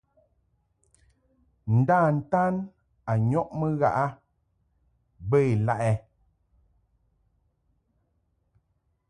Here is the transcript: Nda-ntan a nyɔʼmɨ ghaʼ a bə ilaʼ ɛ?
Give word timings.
Nda-ntan 1.77 2.55
a 3.11 3.13
nyɔʼmɨ 3.29 3.67
ghaʼ 3.79 3.97
a 4.03 4.05
bə 5.29 5.37
ilaʼ 5.53 5.81
ɛ? 5.91 5.93